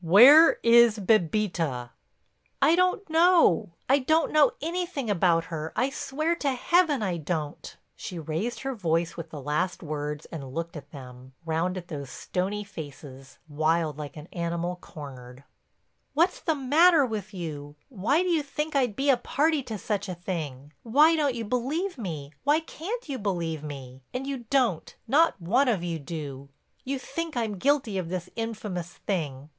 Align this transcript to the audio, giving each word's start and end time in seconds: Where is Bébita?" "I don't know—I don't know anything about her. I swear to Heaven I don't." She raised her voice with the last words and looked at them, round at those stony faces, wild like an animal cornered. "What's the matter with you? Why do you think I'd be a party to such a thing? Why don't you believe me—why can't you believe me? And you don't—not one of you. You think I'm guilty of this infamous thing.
Where 0.03 0.53
is 0.63 0.97
Bébita?" 0.97 1.91
"I 2.59 2.75
don't 2.75 3.07
know—I 3.07 3.99
don't 3.99 4.31
know 4.31 4.53
anything 4.59 5.11
about 5.11 5.43
her. 5.53 5.71
I 5.75 5.91
swear 5.91 6.33
to 6.37 6.53
Heaven 6.53 7.03
I 7.03 7.17
don't." 7.17 7.77
She 7.95 8.17
raised 8.17 8.61
her 8.61 8.73
voice 8.73 9.15
with 9.15 9.29
the 9.29 9.39
last 9.39 9.83
words 9.83 10.25
and 10.31 10.51
looked 10.55 10.75
at 10.75 10.89
them, 10.89 11.33
round 11.45 11.77
at 11.77 11.87
those 11.89 12.09
stony 12.09 12.63
faces, 12.63 13.37
wild 13.47 13.99
like 13.99 14.17
an 14.17 14.25
animal 14.33 14.75
cornered. 14.77 15.43
"What's 16.15 16.39
the 16.39 16.55
matter 16.55 17.05
with 17.05 17.31
you? 17.31 17.75
Why 17.89 18.23
do 18.23 18.29
you 18.29 18.41
think 18.41 18.75
I'd 18.75 18.95
be 18.95 19.11
a 19.11 19.17
party 19.17 19.61
to 19.61 19.77
such 19.77 20.09
a 20.09 20.15
thing? 20.15 20.73
Why 20.81 21.15
don't 21.15 21.35
you 21.35 21.45
believe 21.45 21.99
me—why 21.99 22.61
can't 22.61 23.07
you 23.07 23.19
believe 23.19 23.61
me? 23.63 24.01
And 24.15 24.25
you 24.25 24.45
don't—not 24.49 25.39
one 25.39 25.67
of 25.67 25.83
you. 25.83 26.49
You 26.83 26.97
think 26.97 27.37
I'm 27.37 27.59
guilty 27.59 27.99
of 27.99 28.09
this 28.09 28.31
infamous 28.35 28.93
thing. 29.05 29.49